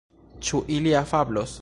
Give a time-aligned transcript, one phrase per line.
[0.47, 1.49] Ĉu ili afablos?